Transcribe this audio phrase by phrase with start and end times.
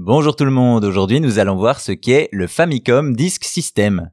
[0.00, 4.12] Bonjour tout le monde, aujourd'hui nous allons voir ce qu'est le Famicom Disk System.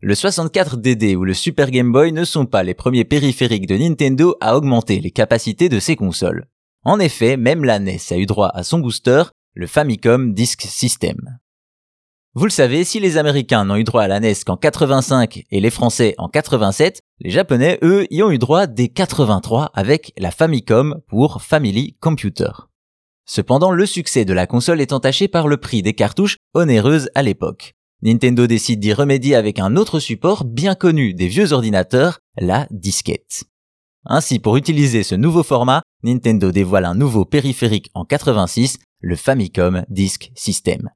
[0.00, 4.34] Le 64DD ou le Super Game Boy ne sont pas les premiers périphériques de Nintendo
[4.40, 6.48] à augmenter les capacités de ses consoles.
[6.82, 9.22] En effet, même la NES a eu droit à son booster,
[9.54, 11.38] le Famicom Disk System.
[12.34, 15.60] Vous le savez, si les Américains n'ont eu droit à la NES qu'en 85 et
[15.60, 20.32] les Français en 87, les Japonais, eux, y ont eu droit dès 83 avec la
[20.32, 22.50] Famicom pour Family Computer.
[23.24, 27.22] Cependant, le succès de la console est entaché par le prix des cartouches onéreuses à
[27.22, 27.74] l'époque.
[28.02, 33.44] Nintendo décide d'y remédier avec un autre support bien connu des vieux ordinateurs, la disquette.
[34.04, 39.84] Ainsi, pour utiliser ce nouveau format, Nintendo dévoile un nouveau périphérique en 86, le Famicom
[39.88, 40.90] Disk System.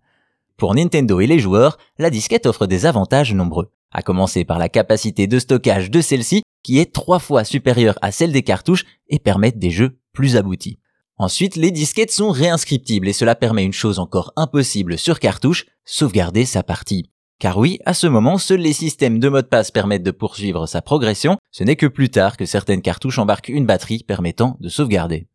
[0.56, 4.68] Pour Nintendo et les joueurs, la disquette offre des avantages nombreux, à commencer par la
[4.68, 9.20] capacité de stockage de celle-ci qui est trois fois supérieure à celle des cartouches et
[9.20, 10.80] permet des jeux plus aboutis.
[11.18, 16.44] Ensuite, les disquettes sont réinscriptibles et cela permet une chose encore impossible sur cartouche, sauvegarder
[16.44, 17.10] sa partie.
[17.38, 20.66] Car oui, à ce moment, seuls les systèmes de mot de passe permettent de poursuivre
[20.66, 24.68] sa progression, ce n'est que plus tard que certaines cartouches embarquent une batterie permettant de
[24.68, 25.26] sauvegarder.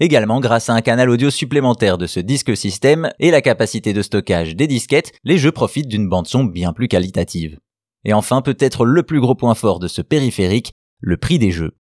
[0.00, 4.02] Également, grâce à un canal audio supplémentaire de ce disque système et la capacité de
[4.02, 7.58] stockage des disquettes, les jeux profitent d'une bande son bien plus qualitative.
[8.04, 11.77] Et enfin, peut-être le plus gros point fort de ce périphérique, le prix des jeux.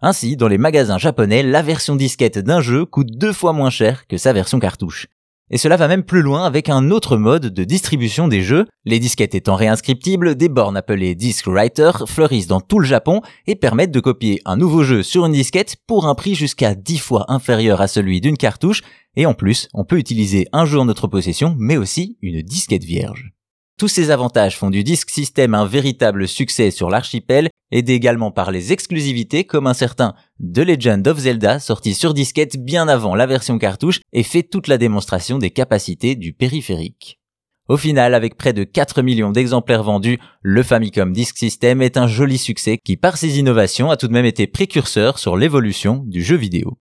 [0.00, 4.06] Ainsi, dans les magasins japonais, la version disquette d'un jeu coûte deux fois moins cher
[4.06, 5.08] que sa version cartouche.
[5.50, 8.66] Et cela va même plus loin avec un autre mode de distribution des jeux.
[8.84, 13.56] Les disquettes étant réinscriptibles, des bornes appelées Disc Writer fleurissent dans tout le Japon et
[13.56, 17.24] permettent de copier un nouveau jeu sur une disquette pour un prix jusqu'à 10 fois
[17.28, 18.82] inférieur à celui d'une cartouche.
[19.16, 22.84] Et en plus, on peut utiliser un jeu en notre possession, mais aussi une disquette
[22.84, 23.32] vierge.
[23.78, 28.50] Tous ces avantages font du Disk System un véritable succès sur l'archipel, aidé également par
[28.50, 33.26] les exclusivités comme un certain The Legend of Zelda sorti sur disquette bien avant la
[33.26, 37.20] version cartouche et fait toute la démonstration des capacités du périphérique.
[37.68, 42.08] Au final, avec près de 4 millions d'exemplaires vendus, le Famicom Disk System est un
[42.08, 46.24] joli succès qui par ses innovations a tout de même été précurseur sur l'évolution du
[46.24, 46.78] jeu vidéo.